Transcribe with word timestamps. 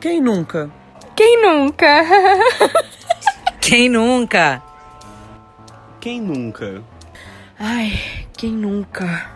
Quem 0.00 0.20
nunca? 0.20 0.70
Quem 1.16 1.42
nunca? 1.42 2.04
Quem 3.60 3.88
nunca? 3.88 4.62
Quem 6.00 6.20
nunca? 6.20 6.84
Ai, 7.58 7.90
quem 8.36 8.52
nunca? 8.52 9.28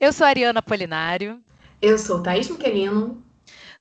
Eu 0.00 0.12
sou 0.12 0.26
a 0.26 0.30
Ariana 0.30 0.60
Polinário. 0.60 1.40
Eu 1.80 1.96
sou 1.96 2.20
Thaís 2.20 2.50
Miquelino. 2.50 3.22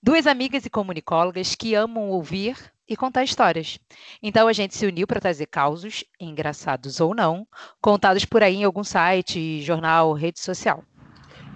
Duas 0.01 0.27
amigas 0.27 0.63
e 0.63 0.69
comunicólogas 0.69 1.55
que 1.55 1.73
amam 1.73 2.09
ouvir 2.11 2.55
e 2.87 2.95
contar 2.95 3.23
histórias. 3.23 3.79
Então 4.21 4.47
a 4.47 4.53
gente 4.53 4.77
se 4.77 4.85
uniu 4.85 5.07
para 5.07 5.19
trazer 5.19 5.47
causos, 5.47 6.03
engraçados 6.19 6.99
ou 6.99 7.15
não, 7.15 7.47
contados 7.81 8.25
por 8.25 8.43
aí 8.43 8.57
em 8.57 8.63
algum 8.63 8.83
site, 8.83 9.59
jornal, 9.63 10.13
rede 10.13 10.39
social. 10.39 10.83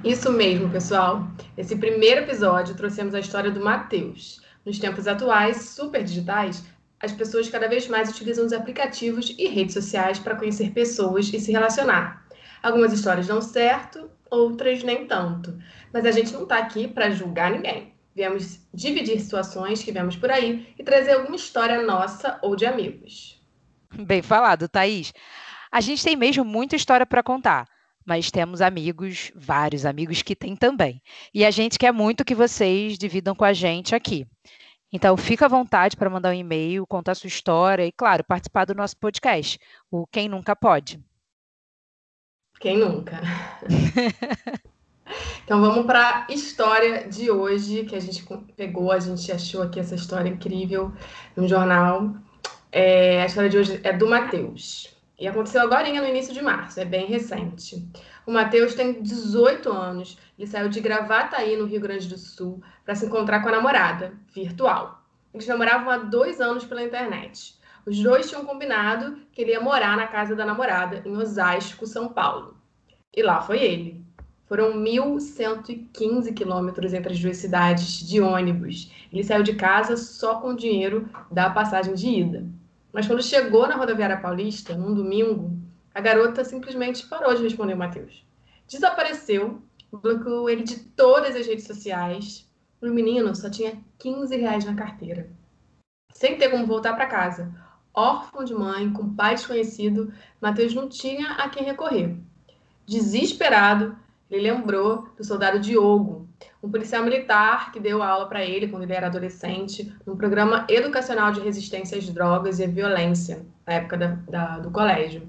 Isso 0.04 0.32
mesmo, 0.32 0.70
pessoal. 0.70 1.28
Nesse 1.58 1.76
primeiro 1.76 2.22
episódio 2.22 2.76
trouxemos 2.76 3.16
a 3.16 3.20
história 3.20 3.50
do 3.50 3.64
Matheus. 3.64 4.42
Nos 4.64 4.80
tempos 4.80 5.08
atuais, 5.08 5.72
super 5.72 6.04
digitais, 6.04 6.64
as 7.00 7.12
pessoas 7.12 7.50
cada 7.50 7.68
vez 7.68 7.88
mais 7.88 8.10
utilizam 8.10 8.46
os 8.46 8.54
aplicativos 8.54 9.36
e 9.38 9.48
redes 9.48 9.74
sociais 9.74 10.20
para 10.20 10.36
conhecer 10.36 10.72
pessoas 10.72 11.32
e 11.34 11.40
se 11.40 11.52
relacionar. 11.52 12.26
Algumas 12.62 12.94
histórias 12.94 13.28
dão 13.28 13.42
certo, 13.42 14.10
outras 14.30 14.84
nem 14.84 15.08
tanto. 15.08 15.58
Mas 15.92 16.06
a 16.06 16.12
gente 16.12 16.32
não 16.32 16.44
está 16.44 16.58
aqui 16.58 16.88
para 16.88 17.10
julgar 17.10 17.52
ninguém. 17.52 17.94
Viemos 18.16 18.60
dividir 18.74 19.20
situações 19.20 19.84
que 19.84 19.92
vemos 19.92 20.16
por 20.16 20.32
aí 20.32 20.74
e 20.78 20.84
trazer 20.84 21.14
alguma 21.14 21.36
história 21.36 21.84
nossa 21.84 22.40
ou 22.42 22.56
de 22.56 22.66
amigos. 22.66 23.42
Bem 23.94 24.22
falado, 24.22 24.68
Thaís. 24.68 25.14
A 25.72 25.82
gente 25.82 26.04
tem 26.04 26.16
mesmo 26.16 26.44
muita 26.44 26.76
história 26.76 27.06
para 27.06 27.22
contar, 27.22 27.68
mas 28.08 28.32
temos 28.32 28.62
amigos, 28.62 29.34
vários 29.36 29.86
amigos 29.86 30.22
que 30.22 30.34
têm 30.34 30.56
também. 30.56 31.02
E 31.34 31.44
a 31.44 31.52
gente 31.52 31.78
quer 31.78 31.92
muito 31.92 32.24
que 32.24 32.34
vocês 32.34 32.98
dividam 32.98 33.36
com 33.36 33.44
a 33.44 33.52
gente 33.52 33.94
aqui. 33.94 34.26
Então, 34.94 35.18
fica 35.18 35.46
à 35.46 35.50
vontade 35.50 35.98
para 35.98 36.10
mandar 36.10 36.30
um 36.30 36.34
e-mail, 36.34 36.88
contar 36.88 37.16
sua 37.16 37.28
história 37.28 37.86
e, 37.86 37.92
claro, 37.92 38.24
participar 38.24 38.64
do 38.64 38.74
nosso 38.74 38.96
podcast, 38.96 39.60
o 39.92 40.08
Quem 40.08 40.30
Nunca 40.30 40.56
Pode. 40.56 41.04
Quem 42.62 42.78
nunca? 42.78 43.22
Então 45.46 45.62
vamos 45.62 45.86
para 45.86 46.26
a 46.28 46.34
história 46.34 47.08
de 47.08 47.32
hoje 47.32 47.86
que 47.86 47.96
a 47.96 48.00
gente 48.02 48.28
pegou, 48.58 48.92
a 48.92 49.00
gente 49.00 49.32
achou 49.32 49.62
aqui 49.62 49.80
essa 49.80 49.96
história 49.96 50.30
incrível 50.30 50.92
no 51.38 51.48
jornal. 51.48 52.14
É, 52.70 53.22
a 53.22 53.26
história 53.26 53.50
de 53.50 53.58
hoje 53.58 53.80
é 53.84 53.94
do 53.94 54.06
Matheus. 54.06 54.97
E 55.20 55.28
aconteceu 55.28 55.62
agora 55.62 55.90
no 55.90 56.08
início 56.08 56.32
de 56.32 56.44
março, 56.44 56.80
é 56.80 56.86
bem 56.86 57.08
recente. 57.08 57.90
O 58.26 58.32
Matheus 58.32 58.76
tem 58.76 59.02
18 59.02 59.72
anos, 59.72 60.18
ele 60.38 60.48
saiu 60.48 60.70
de 60.70 60.80
Gravataí, 60.80 61.58
no 61.58 61.66
Rio 61.66 61.82
Grande 61.82 62.08
do 62.08 62.18
Sul, 62.18 62.62
para 62.86 62.94
se 62.94 63.08
encontrar 63.08 63.42
com 63.42 63.50
a 63.50 63.54
namorada, 63.54 64.14
virtual. 64.34 65.02
Eles 65.34 65.48
namoravam 65.48 65.90
há 65.90 65.98
dois 65.98 66.40
anos 66.40 66.66
pela 66.66 66.84
internet. 66.84 67.58
Os 67.84 67.98
dois 68.00 68.30
tinham 68.30 68.46
combinado 68.46 69.18
que 69.32 69.42
ele 69.42 69.52
ia 69.52 69.62
morar 69.62 69.98
na 69.98 70.06
casa 70.06 70.36
da 70.36 70.46
namorada, 70.46 71.02
em 71.04 71.16
Osasco, 71.16 71.88
São 71.88 72.10
Paulo. 72.10 72.58
E 73.16 73.24
lá 73.24 73.42
foi 73.42 73.60
ele. 73.60 74.06
Foram 74.46 74.74
1.115 74.74 76.34
quilômetros 76.34 76.94
entre 76.94 77.14
as 77.14 77.20
duas 77.20 77.38
cidades 77.38 78.08
de 78.08 78.22
ônibus. 78.22 78.92
Ele 79.12 79.24
saiu 79.24 79.42
de 79.42 79.56
casa 79.56 79.98
só 79.98 80.40
com 80.40 80.50
o 80.50 80.56
dinheiro 80.56 81.10
da 81.32 81.50
passagem 81.50 81.96
de 81.96 82.08
ida. 82.08 82.57
Mas 82.92 83.08
quando 83.08 83.22
chegou 83.22 83.68
na 83.68 83.76
rodoviária 83.76 84.20
paulista, 84.20 84.76
num 84.76 84.94
domingo, 84.94 85.58
a 85.94 86.02
garota 86.02 86.44
simplesmente 86.44 87.08
parou 87.08 87.34
de 87.36 87.44
responder 87.44 87.74
o 87.74 87.78
Matheus. 87.78 88.26
Desapareceu, 88.68 89.62
bloqueou 89.92 90.50
ele 90.50 90.64
de 90.64 90.80
todas 90.80 91.36
as 91.36 91.48
redes 91.48 91.66
sociais. 91.66 92.50
O 92.82 92.88
menino 92.88 93.36
só 93.36 93.50
tinha 93.50 93.82
15 93.98 94.36
reais 94.36 94.66
na 94.66 94.76
carteira. 94.76 95.30
Sem 96.14 96.38
ter 96.38 96.50
como 96.50 96.66
voltar 96.66 96.94
para 96.94 97.08
casa, 97.08 97.54
órfão 97.94 98.44
de 98.44 98.54
mãe, 98.54 98.92
com 98.92 99.16
pai 99.16 99.36
desconhecido, 99.36 100.14
Matheus 100.40 100.74
não 100.74 100.88
tinha 100.88 101.32
a 101.32 101.50
quem 101.50 101.64
recorrer. 101.64 102.18
Desesperado, 102.86 103.98
ele 104.30 104.52
lembrou 104.52 105.10
do 105.18 105.24
soldado 105.24 105.60
Diogo, 105.60 106.27
um 106.62 106.70
policial 106.70 107.04
militar 107.04 107.72
que 107.72 107.80
deu 107.80 108.02
aula 108.02 108.28
para 108.28 108.44
ele 108.44 108.68
quando 108.68 108.84
ele 108.84 108.94
era 108.94 109.08
adolescente, 109.08 109.94
num 110.06 110.16
programa 110.16 110.66
educacional 110.70 111.32
de 111.32 111.40
resistência 111.40 111.98
às 111.98 112.10
drogas 112.10 112.60
e 112.60 112.64
à 112.64 112.68
violência, 112.68 113.46
na 113.66 113.74
época 113.74 113.98
da, 113.98 114.08
da, 114.30 114.60
do 114.60 114.72
colégio. 114.72 115.28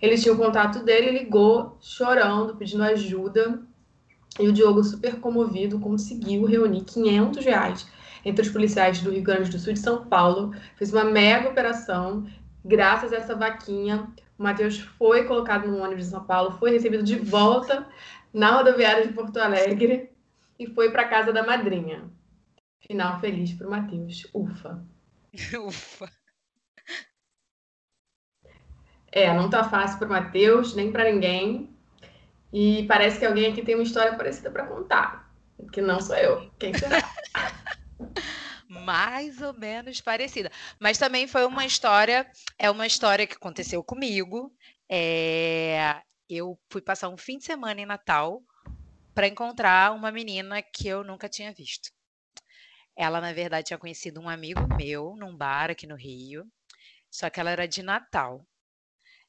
Ele 0.00 0.16
tinha 0.16 0.32
o 0.32 0.36
contato 0.36 0.82
dele, 0.82 1.18
ligou 1.18 1.76
chorando, 1.80 2.56
pedindo 2.56 2.82
ajuda, 2.82 3.60
e 4.38 4.48
o 4.48 4.52
Diogo, 4.52 4.82
super 4.82 5.16
comovido, 5.16 5.78
conseguiu 5.80 6.44
reunir 6.44 6.82
500 6.82 7.44
reais 7.44 7.86
entre 8.24 8.42
os 8.42 8.50
policiais 8.50 9.00
do 9.00 9.10
Rio 9.10 9.22
Grande 9.22 9.50
do 9.50 9.58
Sul 9.58 9.72
e 9.72 9.74
de 9.74 9.80
São 9.80 10.04
Paulo, 10.06 10.54
fez 10.76 10.92
uma 10.92 11.04
mega 11.04 11.48
operação. 11.48 12.26
Graças 12.64 13.12
a 13.12 13.16
essa 13.16 13.34
vaquinha, 13.34 14.06
o 14.38 14.42
Matheus 14.42 14.78
foi 14.78 15.24
colocado 15.24 15.66
no 15.66 15.82
ônibus 15.82 16.04
de 16.04 16.10
São 16.10 16.24
Paulo, 16.24 16.52
foi 16.58 16.70
recebido 16.70 17.02
de 17.02 17.16
volta 17.16 17.86
na 18.32 18.56
rodoviária 18.56 19.06
de 19.06 19.12
Porto 19.12 19.38
Alegre 19.38 20.10
e 20.60 20.66
foi 20.66 20.90
para 20.90 21.08
casa 21.08 21.32
da 21.32 21.42
madrinha. 21.42 22.10
Final 22.86 23.18
feliz 23.18 23.54
para 23.54 23.66
o 23.66 23.70
Matheus. 23.70 24.28
Ufa. 24.34 24.86
Ufa. 25.66 26.12
É, 29.10 29.32
não 29.32 29.48
tá 29.48 29.64
fácil 29.64 29.98
para 29.98 30.06
o 30.06 30.10
Matheus, 30.10 30.76
nem 30.76 30.92
para 30.92 31.10
ninguém. 31.10 31.74
E 32.52 32.84
parece 32.86 33.18
que 33.18 33.24
alguém 33.24 33.50
aqui 33.50 33.62
tem 33.62 33.74
uma 33.74 33.84
história 33.84 34.14
parecida 34.16 34.50
para 34.50 34.66
contar. 34.66 35.32
Que 35.72 35.80
não 35.80 35.98
sou 35.98 36.14
eu. 36.16 36.50
Quem 36.58 36.74
será? 36.74 36.98
Mais 38.68 39.40
ou 39.40 39.54
menos 39.54 40.00
parecida. 40.02 40.52
Mas 40.78 40.98
também 40.98 41.26
foi 41.26 41.46
uma 41.46 41.64
história, 41.64 42.30
é 42.58 42.70
uma 42.70 42.86
história 42.86 43.26
que 43.26 43.34
aconteceu 43.34 43.82
comigo. 43.82 44.54
É, 44.88 46.02
eu 46.28 46.58
fui 46.68 46.82
passar 46.82 47.08
um 47.08 47.16
fim 47.16 47.38
de 47.38 47.44
semana 47.44 47.80
em 47.80 47.86
Natal 47.86 48.42
para 49.20 49.28
encontrar 49.28 49.92
uma 49.92 50.10
menina 50.10 50.62
que 50.62 50.88
eu 50.88 51.04
nunca 51.04 51.28
tinha 51.28 51.52
visto. 51.52 51.90
Ela, 52.96 53.20
na 53.20 53.34
verdade, 53.34 53.66
tinha 53.66 53.78
conhecido 53.78 54.18
um 54.18 54.30
amigo 54.30 54.62
meu 54.78 55.14
num 55.14 55.36
bar 55.36 55.70
aqui 55.70 55.86
no 55.86 55.94
Rio, 55.94 56.46
só 57.10 57.28
que 57.28 57.38
ela 57.38 57.50
era 57.50 57.68
de 57.68 57.82
Natal. 57.82 58.46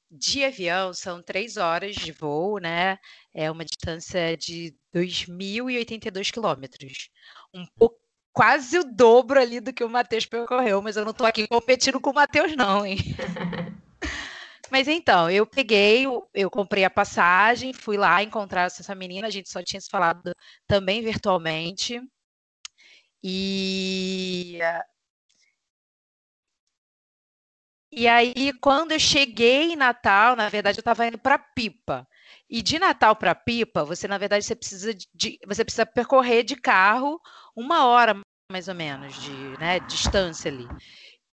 De 0.10 0.46
avião 0.46 0.94
são 0.94 1.22
três 1.22 1.58
horas 1.58 1.94
de 1.94 2.14
voo, 2.14 2.58
né? 2.58 3.00
É 3.34 3.52
uma 3.52 3.66
distância 3.66 4.38
de 4.38 4.74
2.082 4.96 6.32
quilômetros. 6.32 7.10
Um 7.54 7.66
pouco, 7.76 8.00
quase 8.32 8.80
o 8.80 8.86
dobro 8.86 9.42
ali 9.42 9.60
do 9.60 9.74
que 9.74 9.84
o 9.84 9.90
Matheus 9.90 10.26
percorreu, 10.26 10.82
mas 10.82 10.96
eu 10.96 11.04
não 11.04 11.12
estou 11.12 11.28
aqui 11.28 11.50
competindo 11.50 12.00
com 12.00 12.12
o 12.12 12.16
Matheus, 12.16 12.56
não, 12.56 12.86
hein? 12.86 12.96
Mas 14.72 14.88
então, 14.88 15.30
eu 15.30 15.46
peguei, 15.46 16.06
eu 16.34 16.50
comprei 16.50 16.84
a 16.86 16.90
passagem, 16.90 17.74
fui 17.74 17.98
lá 17.98 18.24
encontrar 18.24 18.64
essa 18.64 18.96
menina, 18.96 19.28
a 19.28 19.30
gente 19.30 19.50
só 19.52 19.62
tinha 19.64 19.80
se 19.82 19.90
falado 19.90 20.34
também 20.68 21.02
virtualmente. 21.02 22.02
E 23.24 24.60
E 27.94 28.08
aí, 28.08 28.54
quando 28.62 28.94
eu 28.94 29.00
cheguei 29.00 29.74
em 29.74 29.76
Natal, 29.76 30.36
na 30.36 30.48
verdade, 30.50 30.78
eu 30.80 30.82
estava 30.82 31.06
indo 31.08 31.18
para 31.20 31.38
Pipa. 31.38 32.08
E 32.50 32.62
de 32.62 32.80
Natal 32.80 33.16
para 33.16 33.36
Pipa, 33.36 33.84
você, 33.84 34.08
na 34.08 34.18
verdade, 34.18 34.46
você 34.46 34.56
precisa 34.56 34.94
de, 34.94 35.38
você 35.46 35.64
precisa 35.66 35.86
percorrer 35.86 36.44
de 36.44 36.56
carro 36.56 37.20
uma 37.56 37.86
hora 37.88 38.18
mais 38.52 38.68
ou 38.68 38.76
menos 38.76 39.16
de 39.16 39.58
né, 39.58 39.80
distância 39.80 40.50
ali. 40.50 40.74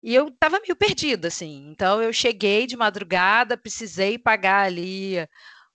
E 0.04 0.16
eu 0.16 0.30
estava 0.30 0.60
meio 0.60 0.76
perdida, 0.76 1.28
assim. 1.28 1.70
Então 1.70 2.02
eu 2.02 2.12
cheguei 2.12 2.66
de 2.66 2.76
madrugada, 2.76 3.58
precisei 3.58 4.18
pagar 4.18 4.66
ali 4.66 5.18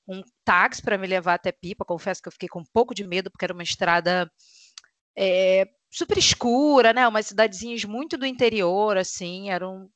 um 0.08 0.22
táxi 0.44 0.82
para 0.82 0.98
me 0.98 1.06
levar 1.06 1.34
até 1.34 1.52
Pipa. 1.52 1.84
Confesso 1.84 2.22
que 2.22 2.28
eu 2.28 2.32
fiquei 2.32 2.48
com 2.48 2.60
um 2.60 2.66
pouco 2.72 2.94
de 2.94 3.06
medo, 3.06 3.30
porque 3.30 3.44
era 3.44 3.54
uma 3.54 3.62
estrada 3.62 4.30
é, 5.16 5.68
super 5.90 6.18
escura, 6.18 6.92
né? 6.92 7.06
Umas 7.06 7.26
cidadezinhas 7.26 7.84
muito 7.84 8.16
do 8.16 8.26
interior, 8.26 8.96
assim. 8.96 9.50
Era 9.50 9.68
um... 9.68 9.88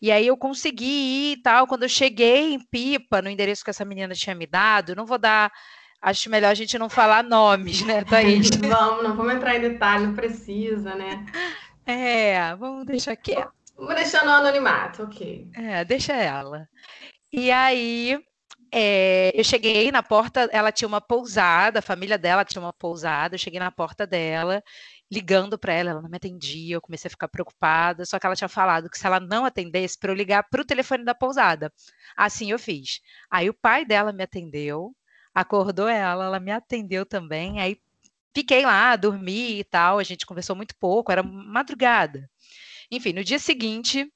E 0.00 0.12
aí 0.12 0.26
eu 0.26 0.36
consegui 0.36 0.84
ir 0.84 1.32
e 1.32 1.42
tal. 1.42 1.66
Quando 1.66 1.84
eu 1.84 1.88
cheguei 1.88 2.54
em 2.54 2.60
Pipa, 2.70 3.20
no 3.20 3.30
endereço 3.30 3.64
que 3.64 3.70
essa 3.70 3.84
menina 3.84 4.14
tinha 4.14 4.34
me 4.34 4.46
dado, 4.46 4.94
não 4.94 5.06
vou 5.06 5.18
dar. 5.18 5.52
Acho 6.00 6.30
melhor 6.30 6.50
a 6.50 6.54
gente 6.54 6.78
não 6.78 6.88
falar 6.88 7.24
nomes, 7.24 7.82
né, 7.82 8.04
Thaís? 8.04 8.50
vamos, 8.60 9.02
não 9.02 9.16
vamos 9.16 9.34
entrar 9.34 9.56
em 9.56 9.60
detalhe, 9.60 10.06
não 10.06 10.14
precisa, 10.14 10.94
né? 10.94 11.24
É, 11.86 12.54
vamos 12.56 12.84
deixar 12.84 13.16
quieto. 13.16 13.52
Vou 13.76 13.94
deixar 13.94 14.24
no 14.24 14.32
anonimato, 14.32 15.04
ok. 15.04 15.48
É, 15.54 15.84
deixa 15.84 16.14
ela. 16.14 16.68
E 17.32 17.50
aí, 17.52 18.18
é, 18.72 19.30
eu 19.38 19.44
cheguei 19.44 19.92
na 19.92 20.02
porta, 20.02 20.48
ela 20.52 20.72
tinha 20.72 20.88
uma 20.88 21.00
pousada, 21.00 21.78
a 21.78 21.82
família 21.82 22.18
dela 22.18 22.44
tinha 22.44 22.60
uma 22.60 22.72
pousada, 22.72 23.34
eu 23.34 23.38
cheguei 23.38 23.60
na 23.60 23.70
porta 23.70 24.06
dela, 24.06 24.62
ligando 25.10 25.58
para 25.58 25.72
ela, 25.74 25.90
ela 25.90 26.02
não 26.02 26.10
me 26.10 26.16
atendia, 26.16 26.76
eu 26.76 26.80
comecei 26.80 27.08
a 27.08 27.10
ficar 27.10 27.28
preocupada, 27.28 28.04
só 28.04 28.18
que 28.18 28.26
ela 28.26 28.34
tinha 28.34 28.48
falado 28.48 28.90
que 28.90 28.98
se 28.98 29.06
ela 29.06 29.20
não 29.20 29.44
atendesse, 29.44 29.98
para 29.98 30.10
eu 30.10 30.16
ligar 30.16 30.42
para 30.50 30.62
o 30.62 30.64
telefone 30.64 31.04
da 31.04 31.14
pousada. 31.14 31.72
Assim 32.16 32.50
eu 32.50 32.58
fiz. 32.58 33.00
Aí 33.30 33.48
o 33.48 33.54
pai 33.54 33.84
dela 33.84 34.12
me 34.12 34.24
atendeu, 34.24 34.94
acordou 35.34 35.88
ela, 35.88 36.24
ela 36.24 36.40
me 36.40 36.50
atendeu 36.50 37.06
também, 37.06 37.60
aí 37.60 37.76
fiquei 38.36 38.66
lá, 38.66 38.94
dormi 38.96 39.60
e 39.60 39.64
tal. 39.64 39.98
A 39.98 40.02
gente 40.04 40.26
conversou 40.26 40.54
muito 40.54 40.76
pouco, 40.78 41.10
era 41.10 41.22
madrugada. 41.22 42.28
Enfim, 42.90 43.12
no 43.14 43.24
dia 43.24 43.38
seguinte, 43.38 44.06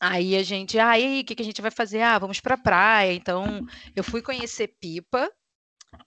aí 0.00 0.36
a 0.36 0.42
gente, 0.44 0.78
ah, 0.78 0.90
aí, 0.90 1.20
o 1.22 1.24
que, 1.24 1.34
que 1.36 1.42
a 1.42 1.44
gente 1.44 1.62
vai 1.62 1.70
fazer? 1.70 2.02
Ah, 2.02 2.18
vamos 2.18 2.40
pra 2.40 2.56
praia. 2.58 3.12
Então, 3.14 3.62
eu 3.96 4.04
fui 4.04 4.22
conhecer 4.22 4.68
Pipa, 4.80 5.30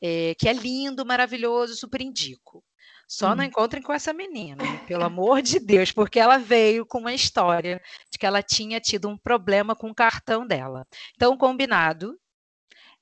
é, 0.02 0.36
que 0.40 0.50
é 0.50 0.54
lindo, 0.54 1.06
maravilhoso, 1.06 1.76
super 1.76 2.02
indico. 2.02 2.64
Só 3.08 3.36
não 3.36 3.44
Hum. 3.44 3.48
encontrem 3.48 3.84
com 3.84 3.94
essa 3.94 4.14
menina, 4.14 4.80
pelo 4.86 5.04
amor 5.04 5.42
de 5.42 5.60
Deus, 5.60 5.92
porque 5.92 6.20
ela 6.20 6.38
veio 6.40 6.86
com 6.86 7.00
uma 7.00 7.14
história 7.14 7.82
de 8.12 8.18
que 8.20 8.26
ela 8.26 8.42
tinha 8.44 8.80
tido 8.82 9.10
um 9.10 9.18
problema 9.18 9.76
com 9.76 9.90
o 9.92 9.96
cartão 9.96 10.48
dela. 10.48 10.88
Então, 11.16 11.38
combinado 11.38 12.18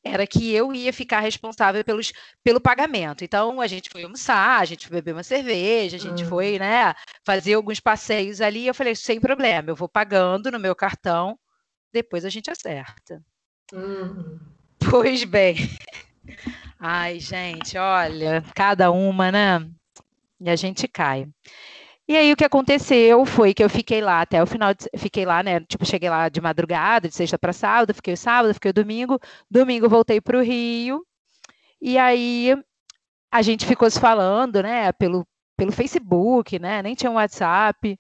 era 0.04 0.28
que 0.28 0.52
eu 0.54 0.74
ia 0.74 0.92
ficar 0.92 1.20
responsável 1.22 1.84
pelos, 1.84 2.12
pelo 2.44 2.60
pagamento. 2.60 3.24
Então, 3.24 3.62
a 3.62 3.68
gente 3.68 3.90
foi 3.90 4.04
almoçar, 4.04 4.60
a 4.62 4.66
gente 4.66 4.88
foi 4.88 4.98
beber 4.98 5.14
uma 5.14 5.24
cerveja, 5.24 5.96
a 5.96 6.00
gente 6.00 6.24
Hum. 6.24 6.28
foi, 6.28 6.60
né, 6.60 6.94
fazer 7.26 7.54
alguns 7.54 7.80
passeios 7.80 8.42
ali. 8.42 8.68
Eu 8.68 8.74
falei, 8.74 8.96
sem 8.96 9.20
problema, 9.20 9.70
eu 9.70 9.76
vou 9.76 9.88
pagando 9.88 10.52
no 10.52 10.60
meu 10.60 10.76
cartão, 10.76 11.38
depois 11.94 12.26
a 12.26 12.30
gente 12.30 12.50
acerta. 12.52 13.22
Hum. 13.74 14.40
Pois 14.92 15.24
bem. 15.24 15.56
Ai, 16.80 17.20
gente, 17.20 17.78
olha, 17.78 18.44
cada 18.56 18.92
uma, 18.92 19.32
né? 19.32 19.66
E 20.40 20.50
a 20.50 20.56
gente 20.56 20.88
cai. 20.88 21.26
E 22.08 22.18
aí 22.18 22.34
o 22.34 22.36
que 22.36 22.44
aconteceu 22.44 23.26
foi 23.26 23.54
que 23.54 23.64
eu 23.64 23.70
fiquei 23.70 24.02
lá 24.02 24.22
até 24.22 24.44
o 24.44 24.46
final, 24.46 24.74
de, 24.74 24.90
fiquei 24.98 25.26
lá, 25.26 25.42
né? 25.42 25.62
Tipo, 25.62 25.86
cheguei 25.86 26.10
lá 26.10 26.28
de 26.28 26.42
madrugada, 26.42 27.08
de 27.08 27.16
sexta 27.16 27.40
para 27.40 27.54
sábado, 27.54 27.94
fiquei 27.94 28.14
o 28.14 28.18
sábado, 28.18 28.54
fiquei 28.54 28.72
o 28.72 28.74
domingo, 28.74 29.20
domingo 29.50 29.88
voltei 29.88 30.20
para 30.20 30.38
o 30.38 30.42
Rio. 30.44 31.06
E 31.82 31.98
aí 31.98 32.56
a 33.32 33.42
gente 33.42 33.66
ficou 33.66 33.90
se 33.90 34.00
falando, 34.00 34.62
né, 34.62 34.92
pelo, 34.92 35.26
pelo 35.58 35.72
Facebook, 35.72 36.60
né? 36.60 36.82
Nem 36.82 36.94
tinha 36.94 37.10
um 37.10 37.16
WhatsApp, 37.16 37.98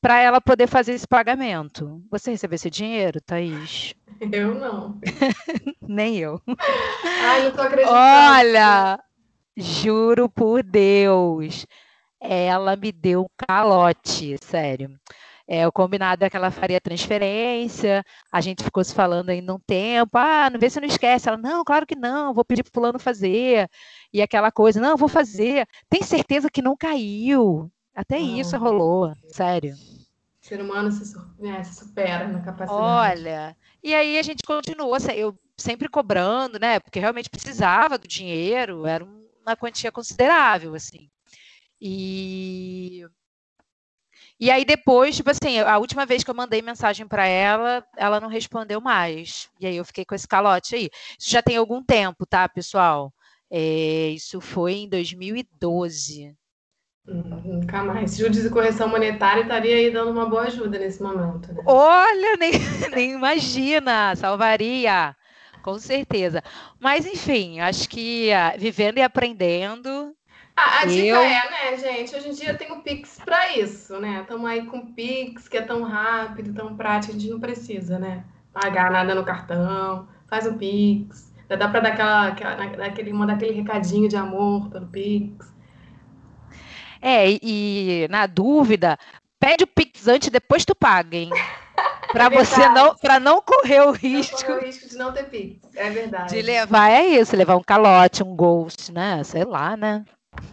para 0.00 0.20
ela 0.20 0.40
poder 0.40 0.66
fazer 0.66 0.92
esse 0.92 1.06
pagamento. 1.06 2.02
Você 2.10 2.30
recebeu 2.30 2.56
esse 2.56 2.70
dinheiro, 2.70 3.20
Thaís? 3.20 3.94
Eu 4.32 4.54
não. 4.54 4.98
Nem 5.80 6.18
eu. 6.18 6.42
Ai, 7.22 7.44
não 7.44 7.52
tô 7.52 7.62
acreditando. 7.62 7.96
Olha, 7.96 8.98
juro 9.56 10.28
por 10.28 10.62
Deus, 10.64 11.64
ela 12.20 12.76
me 12.76 12.92
deu 12.92 13.22
um 13.22 13.44
calote, 13.46 14.36
sério. 14.42 14.98
É, 15.46 15.66
o 15.66 15.72
combinado 15.72 16.24
é 16.24 16.28
que 16.30 16.36
ela 16.36 16.50
faria 16.50 16.78
transferência, 16.80 18.04
a 18.30 18.38
gente 18.40 18.62
ficou 18.62 18.84
se 18.84 18.94
falando 18.94 19.30
ainda 19.30 19.54
um 19.54 19.58
tempo, 19.58 20.18
ah, 20.18 20.50
não 20.50 20.60
vê 20.60 20.68
se 20.68 20.78
não 20.78 20.86
esquece. 20.86 21.26
Ela, 21.26 21.38
não, 21.38 21.64
claro 21.64 21.86
que 21.86 21.96
não, 21.96 22.34
vou 22.34 22.44
pedir 22.44 22.62
pro 22.62 22.72
fulano 22.72 22.98
fazer. 22.98 23.66
E 24.12 24.20
aquela 24.20 24.52
coisa, 24.52 24.78
não, 24.78 24.96
vou 24.96 25.08
fazer. 25.08 25.66
Tem 25.88 26.02
certeza 26.02 26.50
que 26.50 26.60
não 26.60 26.76
caiu? 26.76 27.70
Até 27.94 28.18
isso 28.18 28.58
rolou, 28.58 29.14
sério. 29.26 29.74
O 29.74 30.46
ser 30.46 30.60
humano 30.60 30.90
se, 30.92 31.14
né, 31.38 31.64
se 31.64 31.74
supera 31.76 32.28
na 32.28 32.40
capacidade. 32.40 32.80
Olha, 32.80 33.56
e 33.82 33.94
aí 33.94 34.18
a 34.18 34.22
gente 34.22 34.42
continuou, 34.46 34.96
eu 35.16 35.34
sempre 35.56 35.88
cobrando, 35.88 36.58
né? 36.58 36.78
Porque 36.78 37.00
realmente 37.00 37.30
precisava 37.30 37.98
do 37.98 38.06
dinheiro, 38.06 38.86
era 38.86 39.04
um- 39.04 39.26
uma 39.44 39.56
quantia 39.56 39.90
considerável, 39.90 40.74
assim. 40.74 41.08
E, 41.80 43.04
e 44.40 44.50
aí 44.50 44.64
depois, 44.64 45.16
tipo 45.16 45.30
assim, 45.30 45.58
a 45.60 45.78
última 45.78 46.06
vez 46.06 46.22
que 46.24 46.30
eu 46.30 46.34
mandei 46.34 46.62
mensagem 46.62 47.06
para 47.06 47.26
ela, 47.26 47.84
ela 47.96 48.20
não 48.20 48.28
respondeu 48.28 48.80
mais. 48.80 49.48
E 49.60 49.66
aí 49.66 49.76
eu 49.76 49.84
fiquei 49.84 50.04
com 50.04 50.14
esse 50.14 50.26
calote 50.28 50.74
aí. 50.74 50.90
Isso 51.18 51.30
já 51.30 51.42
tem 51.42 51.56
algum 51.56 51.82
tempo, 51.82 52.24
tá, 52.26 52.48
pessoal? 52.48 53.12
É, 53.50 54.10
isso 54.10 54.40
foi 54.40 54.74
em 54.74 54.88
2012. 54.88 56.36
Hum, 57.08 57.22
Nunca 57.44 57.82
mais. 57.82 58.16
Juros 58.16 58.44
e 58.44 58.50
correção 58.50 58.88
monetária 58.88 59.42
estaria 59.42 59.76
aí 59.76 59.90
dando 59.90 60.10
uma 60.12 60.28
boa 60.28 60.42
ajuda 60.42 60.78
nesse 60.78 61.02
momento, 61.02 61.52
né? 61.52 61.62
Olha, 61.64 62.36
nem, 62.36 62.52
nem 62.94 63.12
imagina, 63.12 64.14
salvaria, 64.16 65.14
com 65.62 65.78
certeza. 65.78 66.42
Mas 66.78 67.06
enfim, 67.06 67.60
acho 67.60 67.88
que 67.88 68.30
ah, 68.32 68.54
vivendo 68.56 68.98
e 68.98 69.02
aprendendo, 69.02 69.97
A, 70.58 70.80
a 70.80 70.84
dica 70.86 71.06
eu. 71.06 71.20
é, 71.20 71.50
né, 71.50 71.76
gente? 71.76 72.16
Hoje 72.16 72.30
em 72.30 72.32
dia 72.32 72.52
tem 72.54 72.72
o 72.72 72.80
Pix 72.80 73.20
pra 73.24 73.56
isso, 73.56 73.96
né? 74.00 74.22
Estamos 74.22 74.44
aí 74.50 74.66
com 74.66 74.78
o 74.78 74.86
Pix, 74.92 75.46
que 75.46 75.56
é 75.56 75.62
tão 75.62 75.84
rápido, 75.84 76.52
tão 76.52 76.76
prático, 76.76 77.14
a 77.14 77.18
gente 77.18 77.30
não 77.30 77.38
precisa, 77.38 77.96
né? 77.96 78.24
Pagar 78.52 78.90
nada 78.90 79.14
no 79.14 79.24
cartão, 79.24 80.08
faz 80.28 80.48
um 80.48 80.58
Pix. 80.58 81.32
Dá 81.48 81.68
pra 81.68 81.78
dar 81.78 81.92
aquela, 81.92 82.28
aquela, 82.28 82.54
daquele, 82.54 83.12
mandar 83.12 83.34
aquele 83.34 83.52
recadinho 83.52 84.08
de 84.08 84.16
amor 84.16 84.68
pelo 84.68 84.88
Pix. 84.88 85.46
É, 87.00 87.30
e, 87.30 87.38
e 87.42 88.08
na 88.10 88.26
dúvida, 88.26 88.98
pede 89.38 89.62
o 89.62 89.68
Pix 89.68 90.08
antes, 90.08 90.28
depois 90.28 90.64
tu 90.64 90.74
paga, 90.74 91.16
hein? 91.16 91.30
Para 92.10 92.24
É 92.24 92.30
você 92.30 92.68
não, 92.70 92.96
para 92.96 93.20
não 93.20 93.40
correr 93.40 93.82
o 93.82 93.92
risco 93.92 94.42
correr 94.44 94.58
o 94.58 94.64
risco 94.64 94.88
de 94.88 94.96
não 94.96 95.12
ter 95.12 95.24
Pix. 95.24 95.60
É 95.76 95.90
verdade. 95.90 96.34
de 96.34 96.42
levar, 96.42 96.90
é 96.90 97.06
isso, 97.06 97.36
levar 97.36 97.54
um 97.56 97.62
calote, 97.62 98.22
um 98.22 98.34
ghost, 98.34 98.90
né? 98.90 99.22
Sei 99.22 99.44
lá, 99.44 99.76
né? 99.76 100.04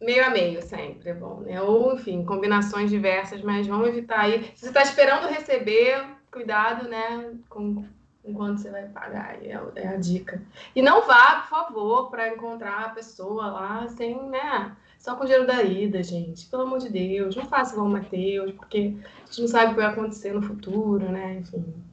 Meio 0.00 0.24
a 0.24 0.30
meio 0.30 0.62
sempre 0.62 1.10
é 1.10 1.14
bom, 1.14 1.40
né? 1.40 1.60
Ou, 1.60 1.94
enfim, 1.94 2.24
combinações 2.24 2.90
diversas, 2.90 3.42
mas 3.42 3.66
vamos 3.66 3.88
evitar 3.88 4.20
aí. 4.20 4.44
Se 4.54 4.60
você 4.62 4.68
está 4.68 4.82
esperando 4.82 5.28
receber, 5.28 6.02
cuidado, 6.32 6.88
né? 6.88 7.38
Com, 7.50 7.84
com 8.22 8.32
quanto 8.34 8.60
você 8.62 8.70
vai 8.70 8.88
pagar, 8.88 9.30
aí 9.32 9.48
é, 9.50 9.60
é 9.76 9.88
a 9.88 9.96
dica. 9.96 10.42
E 10.74 10.80
não 10.80 11.06
vá, 11.06 11.42
por 11.42 11.48
favor, 11.50 12.10
para 12.10 12.28
encontrar 12.28 12.86
a 12.86 12.90
pessoa 12.90 13.46
lá 13.48 13.86
sem, 13.88 14.22
né? 14.30 14.74
Só 14.98 15.14
com 15.16 15.24
o 15.24 15.26
dinheiro 15.26 15.46
da 15.46 15.62
ida, 15.62 16.02
gente. 16.02 16.46
Pelo 16.46 16.62
amor 16.62 16.78
de 16.78 16.88
Deus, 16.90 17.36
não 17.36 17.44
faça 17.46 17.72
igual 17.72 17.86
o 17.86 17.90
Matheus, 17.90 18.52
porque 18.52 18.96
a 19.22 19.26
gente 19.26 19.40
não 19.42 19.48
sabe 19.48 19.66
o 19.66 19.74
que 19.74 19.80
vai 19.82 19.86
acontecer 19.92 20.32
no 20.32 20.42
futuro, 20.42 21.10
né? 21.12 21.34
Enfim. 21.34 21.89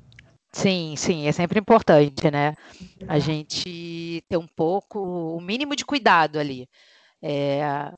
Sim, 0.57 0.95
sim, 0.95 1.27
é 1.27 1.31
sempre 1.31 1.59
importante, 1.59 2.31
né? 2.31 2.55
A 3.07 3.19
gente 3.19 4.23
ter 4.27 4.37
um 4.37 4.47
pouco, 4.47 4.99
o 4.99 5.39
mínimo 5.39 5.75
de 5.75 5.85
cuidado 5.85 6.39
ali. 6.39 6.67
É, 7.21 7.91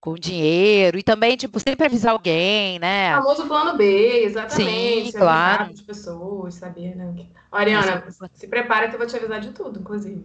com 0.00 0.12
o 0.12 0.18
dinheiro 0.18 0.98
e 0.98 1.02
também, 1.02 1.36
tipo, 1.36 1.58
sempre 1.58 1.84
avisar 1.84 2.12
alguém, 2.12 2.76
O 2.76 2.80
né? 2.80 3.10
famoso 3.16 3.46
plano 3.48 3.76
B, 3.76 4.22
exatamente. 4.22 5.10
Sim, 5.10 5.18
claro. 5.18 5.64
As 5.72 5.80
pessoas, 5.80 6.54
saber, 6.54 6.94
né? 6.94 7.12
É 7.52 7.56
Ariana, 7.58 7.96
importante. 7.96 8.38
se 8.38 8.46
prepara 8.46 8.88
que 8.88 8.94
eu 8.94 8.98
vou 8.98 9.08
te 9.08 9.16
avisar 9.16 9.40
de 9.40 9.50
tudo, 9.50 9.80
inclusive. 9.80 10.24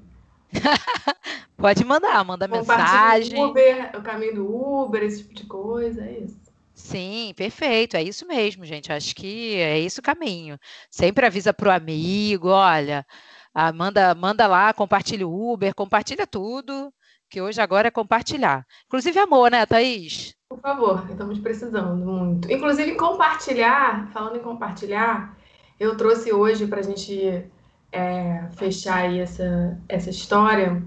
Pode 1.57 1.83
mandar, 1.83 2.23
manda 2.23 2.47
mensagem. 2.47 3.39
o 3.39 3.49
Uber, 3.49 3.91
o 3.97 4.01
caminho 4.03 4.35
do 4.35 4.83
Uber, 4.83 5.01
esse 5.01 5.23
tipo 5.23 5.33
de 5.33 5.45
coisa, 5.45 6.05
é 6.05 6.19
isso. 6.19 6.50
Sim, 6.81 7.31
perfeito, 7.37 7.95
é 7.95 8.01
isso 8.01 8.27
mesmo, 8.27 8.65
gente. 8.65 8.91
Acho 8.91 9.15
que 9.15 9.55
é 9.55 9.79
esse 9.79 9.99
o 9.99 10.03
caminho. 10.03 10.57
Sempre 10.89 11.25
avisa 11.25 11.53
pro 11.53 11.71
amigo, 11.71 12.49
olha, 12.49 13.05
ah, 13.53 13.71
manda, 13.71 14.15
manda 14.15 14.47
lá, 14.47 14.73
compartilha 14.73 15.27
o 15.27 15.53
Uber, 15.53 15.75
compartilha 15.75 16.25
tudo, 16.25 16.91
que 17.29 17.39
hoje 17.39 17.61
agora 17.61 17.87
é 17.87 17.91
compartilhar. 17.91 18.65
Inclusive 18.87 19.19
amor, 19.19 19.51
né, 19.51 19.65
Thaís? 19.65 20.35
Por 20.49 20.59
favor, 20.59 21.07
estamos 21.09 21.39
precisando 21.39 21.95
muito. 21.95 22.51
Inclusive, 22.51 22.95
compartilhar, 22.95 24.09
falando 24.11 24.37
em 24.37 24.41
compartilhar, 24.41 25.37
eu 25.79 25.95
trouxe 25.95 26.33
hoje 26.33 26.65
para 26.65 26.79
a 26.79 26.83
gente 26.83 27.45
é, 27.91 28.49
fechar 28.57 29.03
aí 29.05 29.19
essa, 29.19 29.79
essa 29.87 30.09
história, 30.09 30.83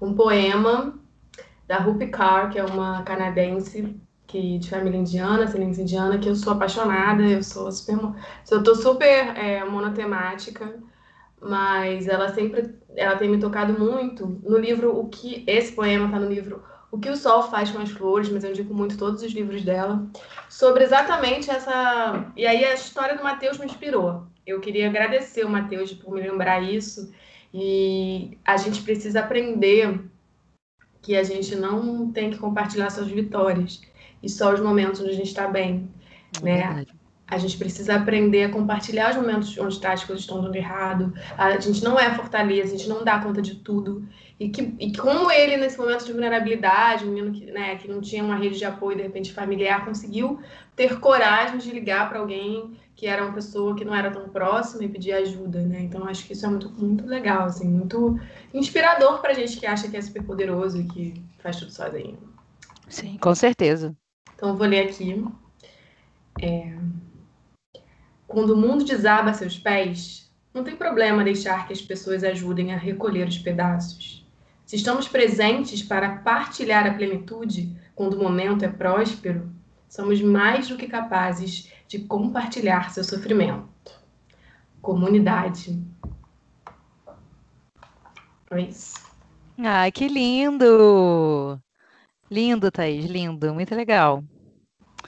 um 0.00 0.14
poema 0.14 0.96
da 1.66 1.78
Rupi 1.78 2.08
Kaur, 2.08 2.50
que 2.50 2.58
é 2.58 2.64
uma 2.64 3.02
canadense 3.02 3.98
que, 4.28 4.58
de 4.58 4.70
família 4.70 4.98
indiana, 4.98 5.44
ascendência 5.44 5.82
indiana, 5.82 6.18
que 6.18 6.28
eu 6.28 6.36
sou 6.36 6.52
apaixonada, 6.52 7.22
eu 7.22 7.42
sou 7.42 7.72
super, 7.72 7.98
eu 8.50 8.62
tô 8.62 8.74
super 8.74 9.36
é, 9.36 9.64
monotemática, 9.64 10.78
mas 11.40 12.06
ela 12.06 12.28
sempre, 12.28 12.74
ela 12.94 13.16
tem 13.16 13.30
me 13.30 13.40
tocado 13.40 13.72
muito 13.78 14.38
no 14.44 14.58
livro 14.58 14.96
o 14.96 15.08
que 15.08 15.44
esse 15.46 15.72
poema 15.72 16.06
está 16.06 16.18
no 16.18 16.28
livro 16.28 16.62
O 16.92 16.98
que 16.98 17.08
o 17.08 17.16
Sol 17.16 17.44
faz 17.44 17.70
com 17.70 17.78
as 17.78 17.90
flores, 17.90 18.28
mas 18.28 18.44
eu 18.44 18.50
indico 18.50 18.74
muito 18.74 18.98
todos 18.98 19.22
os 19.22 19.32
livros 19.32 19.62
dela 19.62 20.06
sobre 20.48 20.84
exatamente 20.84 21.50
essa. 21.50 22.30
E 22.36 22.46
aí 22.46 22.64
a 22.64 22.74
história 22.74 23.16
do 23.16 23.24
Mateus 23.24 23.58
me 23.58 23.66
inspirou. 23.66 24.26
Eu 24.46 24.60
queria 24.60 24.88
agradecer 24.88 25.44
o 25.44 25.50
Mateus 25.50 25.92
por 25.92 26.12
me 26.14 26.20
lembrar 26.20 26.62
isso 26.62 27.10
e 27.52 28.36
a 28.44 28.56
gente 28.56 28.82
precisa 28.82 29.20
aprender 29.20 30.00
que 31.00 31.16
a 31.16 31.22
gente 31.22 31.54
não 31.56 32.10
tem 32.12 32.30
que 32.30 32.38
compartilhar 32.38 32.90
suas 32.90 33.08
vitórias 33.08 33.80
e 34.22 34.28
só 34.28 34.52
os 34.52 34.60
momentos 34.60 35.00
onde 35.00 35.10
a 35.10 35.14
gente 35.14 35.28
está 35.28 35.46
bem. 35.46 35.88
É 36.34 36.40
Né? 36.40 36.56
verdade. 36.66 36.94
A 37.30 37.36
gente 37.36 37.58
precisa 37.58 37.94
aprender 37.96 38.44
a 38.44 38.50
compartilhar 38.50 39.10
os 39.10 39.16
momentos 39.16 39.56
onde 39.58 39.78
tá, 39.78 39.92
as 39.92 40.02
coisas 40.02 40.22
estão 40.24 40.40
dando 40.40 40.56
errado. 40.56 41.12
A 41.36 41.60
gente 41.60 41.84
não 41.84 41.98
é 42.00 42.14
fortaleza, 42.14 42.74
a 42.74 42.78
gente 42.78 42.88
não 42.88 43.04
dá 43.04 43.18
conta 43.18 43.42
de 43.42 43.56
tudo. 43.56 44.08
E, 44.40 44.48
que, 44.48 44.74
e 44.80 44.96
como 44.96 45.30
ele, 45.30 45.58
nesse 45.58 45.76
momento 45.76 46.06
de 46.06 46.12
vulnerabilidade, 46.12 47.04
um 47.04 47.08
menino 47.08 47.32
que, 47.32 47.44
né, 47.50 47.76
que 47.76 47.86
não 47.86 48.00
tinha 48.00 48.24
uma 48.24 48.36
rede 48.36 48.56
de 48.56 48.64
apoio, 48.64 48.96
de 48.96 49.02
repente 49.02 49.32
familiar, 49.32 49.84
conseguiu 49.84 50.40
ter 50.74 50.98
coragem 51.00 51.58
de 51.58 51.70
ligar 51.70 52.08
para 52.08 52.18
alguém 52.20 52.76
que 52.96 53.06
era 53.06 53.24
uma 53.24 53.32
pessoa 53.32 53.76
que 53.76 53.84
não 53.84 53.94
era 53.94 54.10
tão 54.10 54.28
próxima 54.28 54.82
e 54.84 54.88
pedia 54.88 55.18
ajuda, 55.18 55.62
né? 55.62 55.82
Então 55.82 56.04
acho 56.08 56.26
que 56.26 56.32
isso 56.32 56.44
é 56.46 56.48
muito, 56.48 56.68
muito 56.70 57.06
legal, 57.06 57.44
assim, 57.44 57.68
muito 57.68 58.18
inspirador 58.52 59.20
pra 59.20 59.34
gente 59.34 59.56
que 59.58 59.66
acha 59.66 59.88
que 59.88 59.96
é 59.96 60.02
super 60.02 60.24
poderoso 60.24 60.80
e 60.80 60.84
que 60.88 61.24
faz 61.38 61.56
tudo 61.58 61.70
sozinho. 61.70 62.18
Sim, 62.88 63.16
com 63.18 63.34
certeza. 63.34 63.96
Então 64.38 64.50
eu 64.50 64.56
vou 64.56 64.68
ler 64.68 64.88
aqui. 64.88 65.24
É... 66.40 66.78
Quando 68.28 68.50
o 68.50 68.56
mundo 68.56 68.84
desaba 68.84 69.30
a 69.30 69.34
seus 69.34 69.58
pés, 69.58 70.30
não 70.54 70.62
tem 70.62 70.76
problema 70.76 71.24
deixar 71.24 71.66
que 71.66 71.72
as 71.72 71.82
pessoas 71.82 72.22
ajudem 72.22 72.72
a 72.72 72.76
recolher 72.76 73.26
os 73.26 73.36
pedaços. 73.36 74.24
Se 74.64 74.76
estamos 74.76 75.08
presentes 75.08 75.82
para 75.82 76.18
partilhar 76.18 76.86
a 76.86 76.94
plenitude 76.94 77.76
quando 77.96 78.14
o 78.14 78.22
momento 78.22 78.64
é 78.64 78.68
próspero, 78.68 79.50
somos 79.88 80.22
mais 80.22 80.68
do 80.68 80.76
que 80.76 80.86
capazes 80.86 81.72
de 81.88 81.98
compartilhar 82.00 82.92
seu 82.92 83.02
sofrimento. 83.02 83.68
Comunidade. 84.80 85.82
É 88.52 88.60
isso. 88.60 88.94
Ai, 89.58 89.90
que 89.90 90.06
lindo! 90.06 91.60
Lindo, 92.30 92.70
Thaís, 92.70 93.06
lindo, 93.06 93.54
muito 93.54 93.74
legal. 93.74 94.22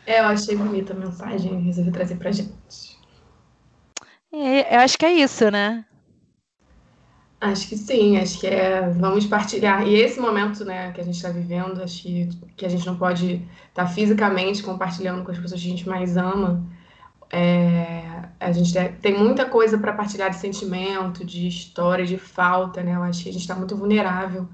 É, 0.07 0.21
eu 0.21 0.25
achei 0.25 0.57
bonita 0.57 0.95
a 0.95 0.97
mensagem 0.97 1.61
e 1.61 1.65
resolvi 1.65 1.91
trazer 1.91 2.17
pra 2.17 2.33
gente. 2.33 2.99
É, 4.33 4.77
eu 4.77 4.81
acho 4.81 4.97
que 4.97 5.05
é 5.05 5.13
isso, 5.13 5.51
né? 5.51 5.85
Acho 7.41 7.69
que 7.69 7.77
sim, 7.77 8.17
acho 8.17 8.39
que 8.41 8.47
é. 8.47 8.89
Vamos 8.91 9.27
partilhar. 9.27 9.87
E 9.87 9.95
esse 9.95 10.21
momento, 10.21 10.65
né, 10.65 10.93
que 10.93 11.01
a 11.01 11.05
gente 11.05 11.17
está 11.17 11.31
vivendo, 11.31 11.83
acho 11.83 12.03
que, 12.03 12.29
que 12.57 12.67
a 12.67 12.69
gente 12.69 12.87
não 12.87 12.97
pode 12.97 13.47
estar 13.69 13.85
tá 13.85 13.87
fisicamente 13.87 14.63
compartilhando 14.63 15.25
com 15.25 15.31
as 15.31 15.39
pessoas 15.39 15.61
que 15.61 15.67
a 15.67 15.71
gente 15.71 15.89
mais 15.89 16.17
ama. 16.17 16.65
É, 17.33 18.03
a 18.39 18.51
gente 18.53 18.73
tem 19.01 19.17
muita 19.17 19.45
coisa 19.45 19.79
para 19.79 19.93
partilhar 19.93 20.31
de 20.31 20.37
sentimento, 20.37 21.25
de 21.25 21.47
história, 21.47 22.05
de 22.05 22.19
falta, 22.19 22.83
né? 22.83 22.95
Eu 22.95 23.03
acho 23.03 23.23
que 23.23 23.29
a 23.29 23.33
gente 23.33 23.43
está 23.43 23.55
muito 23.55 23.77
vulnerável 23.77 24.49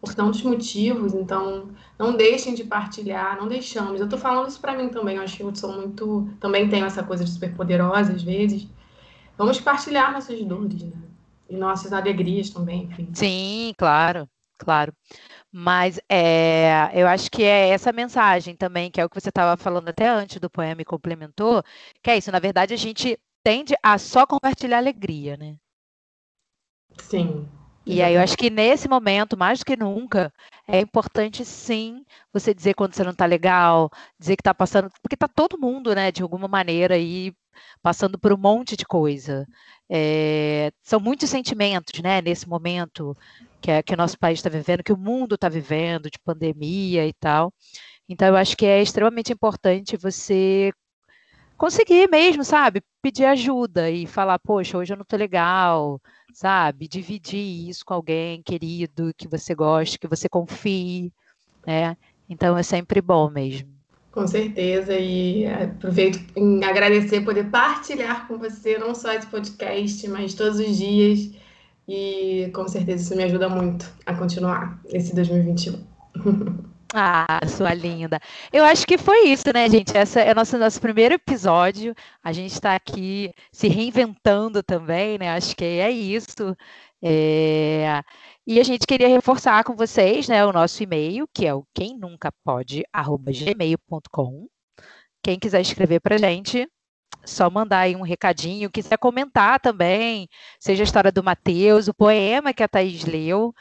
por 0.00 0.14
tantos 0.14 0.42
motivos, 0.42 1.14
então 1.14 1.70
não 1.98 2.16
deixem 2.16 2.54
de 2.54 2.64
partilhar, 2.64 3.36
não 3.36 3.48
deixamos. 3.48 3.98
Eu 4.00 4.06
estou 4.06 4.18
falando 4.18 4.48
isso 4.48 4.60
para 4.60 4.76
mim 4.76 4.88
também, 4.88 5.16
eu 5.16 5.22
acho 5.22 5.36
que 5.36 5.42
eu 5.42 5.54
sou 5.54 5.72
muito. 5.72 6.28
Também 6.40 6.68
tenho 6.68 6.86
essa 6.86 7.02
coisa 7.02 7.24
de 7.24 7.30
super 7.30 7.54
poderosa 7.54 8.12
às 8.12 8.22
vezes. 8.22 8.66
Vamos 9.36 9.60
partilhar 9.60 10.12
nossas 10.12 10.40
dores, 10.42 10.82
né? 10.82 10.92
e 11.48 11.56
nossas 11.56 11.92
alegrias 11.92 12.50
também, 12.50 12.84
enfim. 12.84 13.08
Sim, 13.14 13.72
claro, 13.78 14.28
claro. 14.58 14.92
Mas 15.50 15.98
é, 16.08 16.90
eu 16.92 17.06
acho 17.08 17.30
que 17.30 17.42
é 17.42 17.70
essa 17.70 17.92
mensagem 17.92 18.54
também, 18.54 18.90
que 18.90 19.00
é 19.00 19.04
o 19.04 19.08
que 19.08 19.18
você 19.18 19.30
estava 19.30 19.56
falando 19.56 19.88
até 19.88 20.08
antes 20.08 20.38
do 20.38 20.50
poema 20.50 20.82
e 20.82 20.84
complementou, 20.84 21.62
que 22.02 22.10
é 22.10 22.18
isso, 22.18 22.30
na 22.30 22.38
verdade 22.38 22.74
a 22.74 22.76
gente 22.76 23.18
tende 23.42 23.74
a 23.82 23.96
só 23.96 24.26
compartilhar 24.26 24.78
alegria, 24.78 25.36
né? 25.36 25.56
Sim. 26.98 27.48
E 27.88 28.02
aí 28.02 28.14
eu 28.16 28.20
acho 28.20 28.36
que 28.36 28.50
nesse 28.50 28.86
momento, 28.86 29.34
mais 29.34 29.60
do 29.60 29.64
que 29.64 29.74
nunca, 29.74 30.30
é 30.66 30.78
importante 30.78 31.42
sim 31.42 32.04
você 32.30 32.52
dizer 32.52 32.74
quando 32.74 32.92
você 32.94 33.02
não 33.02 33.12
está 33.12 33.24
legal, 33.24 33.90
dizer 34.18 34.36
que 34.36 34.42
está 34.42 34.52
passando, 34.52 34.90
porque 35.02 35.14
está 35.14 35.26
todo 35.26 35.58
mundo, 35.58 35.94
né, 35.94 36.12
de 36.12 36.22
alguma 36.22 36.46
maneira 36.46 36.96
aí 36.96 37.32
passando 37.82 38.18
por 38.18 38.30
um 38.30 38.36
monte 38.36 38.76
de 38.76 38.84
coisa. 38.84 39.46
É, 39.88 40.70
são 40.82 41.00
muitos 41.00 41.30
sentimentos, 41.30 41.98
né, 42.02 42.20
nesse 42.20 42.46
momento 42.46 43.16
que, 43.58 43.70
é, 43.70 43.82
que 43.82 43.94
o 43.94 43.96
nosso 43.96 44.18
país 44.18 44.38
está 44.38 44.50
vivendo, 44.50 44.84
que 44.84 44.92
o 44.92 44.98
mundo 44.98 45.36
está 45.36 45.48
vivendo, 45.48 46.10
de 46.10 46.18
pandemia 46.18 47.06
e 47.06 47.12
tal. 47.14 47.52
Então, 48.06 48.28
eu 48.28 48.36
acho 48.36 48.54
que 48.54 48.66
é 48.66 48.82
extremamente 48.82 49.32
importante 49.32 49.96
você 49.96 50.72
conseguir 51.56 52.08
mesmo, 52.10 52.44
sabe, 52.44 52.82
pedir 53.02 53.24
ajuda 53.24 53.90
e 53.90 54.06
falar, 54.06 54.38
poxa, 54.38 54.76
hoje 54.78 54.92
eu 54.92 54.96
não 54.96 55.02
estou 55.02 55.18
legal, 55.18 56.00
sabe, 56.32 56.88
dividir 56.88 57.68
isso 57.68 57.84
com 57.84 57.94
alguém 57.94 58.42
querido, 58.42 59.12
que 59.16 59.28
você 59.28 59.54
goste, 59.54 59.98
que 59.98 60.08
você 60.08 60.28
confie, 60.28 61.12
né? 61.66 61.96
Então 62.28 62.56
é 62.56 62.62
sempre 62.62 63.00
bom 63.00 63.30
mesmo. 63.30 63.68
Com 64.10 64.26
certeza, 64.26 64.98
e 64.98 65.46
aproveito 65.46 66.20
em 66.34 66.64
agradecer 66.64 67.20
poder 67.20 67.50
partilhar 67.50 68.26
com 68.26 68.38
você 68.38 68.78
não 68.78 68.94
só 68.94 69.12
esse 69.12 69.26
podcast, 69.26 70.08
mas 70.08 70.34
todos 70.34 70.58
os 70.58 70.76
dias. 70.76 71.30
E 71.86 72.50
com 72.52 72.66
certeza 72.68 73.02
isso 73.02 73.16
me 73.16 73.24
ajuda 73.24 73.48
muito 73.48 73.90
a 74.04 74.14
continuar 74.14 74.80
esse 74.86 75.14
2021. 75.14 75.84
Ah, 76.94 77.40
sua 77.46 77.74
linda. 77.74 78.18
Eu 78.50 78.64
acho 78.64 78.86
que 78.86 78.96
foi 78.96 79.28
isso, 79.28 79.44
né, 79.52 79.68
gente? 79.68 79.96
Esse 79.96 80.20
é 80.20 80.32
o 80.32 80.34
nosso, 80.34 80.56
nosso 80.56 80.80
primeiro 80.80 81.14
episódio. 81.14 81.94
A 82.22 82.32
gente 82.32 82.52
está 82.52 82.74
aqui 82.74 83.32
se 83.52 83.68
reinventando 83.68 84.62
também, 84.62 85.18
né? 85.18 85.30
Acho 85.30 85.54
que 85.54 85.64
é 85.64 85.90
isso. 85.90 86.56
É... 87.02 88.02
E 88.46 88.58
a 88.58 88.64
gente 88.64 88.86
queria 88.86 89.08
reforçar 89.08 89.62
com 89.64 89.76
vocês 89.76 90.28
né, 90.28 90.44
o 90.46 90.52
nosso 90.52 90.82
e-mail, 90.82 91.28
que 91.34 91.46
é 91.46 91.54
o 91.54 91.64
quem 91.74 91.98
nunca 91.98 92.32
pode, 92.42 92.82
gmail.com. 92.94 94.48
Quem 95.22 95.38
quiser 95.38 95.60
escrever 95.60 96.00
para 96.00 96.16
gente, 96.16 96.66
só 97.26 97.50
mandar 97.50 97.80
aí 97.80 97.94
um 97.96 98.02
recadinho, 98.02 98.70
quiser 98.70 98.96
comentar 98.98 99.60
também, 99.60 100.28
seja 100.58 100.82
a 100.82 100.84
história 100.84 101.12
do 101.12 101.22
Matheus, 101.22 101.88
o 101.88 101.94
poema 101.94 102.54
que 102.54 102.62
a 102.62 102.68
Thaís 102.68 103.04
leu, 103.04 103.52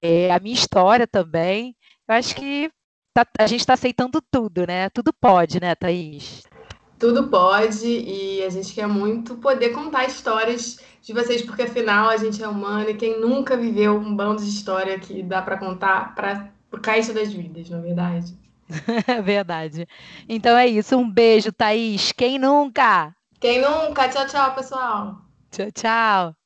é, 0.00 0.30
a 0.32 0.38
minha 0.38 0.54
história 0.54 1.06
também. 1.06 1.74
Eu 2.08 2.14
acho 2.14 2.34
que 2.36 2.70
tá, 3.24 3.26
a 3.38 3.46
gente 3.46 3.60
está 3.60 3.74
aceitando 3.74 4.20
tudo, 4.30 4.66
né? 4.66 4.90
Tudo 4.90 5.12
pode, 5.12 5.60
né, 5.60 5.74
Thaís? 5.74 6.46
Tudo 6.98 7.28
pode, 7.28 7.86
e 7.86 8.42
a 8.42 8.48
gente 8.50 8.74
quer 8.74 8.86
muito 8.86 9.36
poder 9.36 9.70
contar 9.70 10.06
histórias 10.06 10.78
de 11.02 11.12
vocês, 11.12 11.42
porque 11.42 11.62
afinal 11.62 12.08
a 12.08 12.16
gente 12.16 12.42
é 12.42 12.48
humano 12.48 12.88
e 12.90 12.96
quem 12.96 13.20
nunca 13.20 13.56
viveu 13.56 13.96
um 13.96 14.14
bando 14.16 14.42
de 14.42 14.48
história 14.48 14.98
que 14.98 15.22
dá 15.22 15.42
para 15.42 15.58
contar 15.58 16.14
para 16.14 16.52
o 16.72 16.80
caixa 16.80 17.12
das 17.12 17.32
vidas, 17.32 17.68
não 17.70 17.78
é 17.78 17.82
verdade? 17.82 18.38
É 19.06 19.20
verdade. 19.22 19.86
Então 20.28 20.56
é 20.56 20.66
isso. 20.66 20.96
Um 20.96 21.08
beijo, 21.10 21.52
Thaís. 21.52 22.12
Quem 22.12 22.38
nunca? 22.38 23.14
Quem 23.40 23.60
nunca? 23.62 24.08
Tchau, 24.08 24.26
tchau, 24.26 24.54
pessoal. 24.54 25.22
Tchau, 25.50 25.70
tchau. 25.72 26.45